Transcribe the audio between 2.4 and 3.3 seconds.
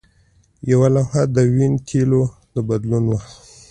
د بدلون وه